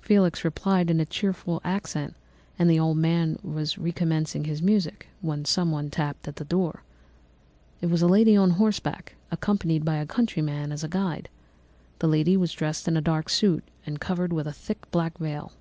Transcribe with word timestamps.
Felix 0.00 0.42
replied 0.42 0.90
in 0.90 1.00
a 1.00 1.04
cheerful 1.04 1.60
accent, 1.62 2.16
and 2.58 2.70
the 2.70 2.80
old 2.80 2.96
man 2.96 3.36
was 3.42 3.76
recommencing 3.76 4.44
his 4.44 4.62
music 4.62 5.08
when 5.20 5.44
someone 5.44 5.90
tapped 5.90 6.26
at 6.26 6.36
the 6.36 6.46
door. 6.46 6.82
"It 7.82 7.88
was 7.90 8.00
a 8.00 8.06
lady 8.08 8.34
on 8.38 8.52
horseback, 8.52 9.16
accompanied 9.30 9.84
by 9.84 9.96
a 9.96 10.06
country 10.06 10.40
man 10.40 10.72
as 10.72 10.82
a 10.82 10.88
guide. 10.88 11.28
The 11.98 12.08
lady 12.08 12.38
was 12.38 12.52
dressed 12.54 12.88
in 12.88 12.96
a 12.96 13.02
dark 13.02 13.28
suit 13.28 13.64
and 13.84 14.00
covered 14.00 14.32
with 14.32 14.46
a 14.46 14.52
thick 14.54 14.90
black 14.90 15.18
veil. 15.18 15.52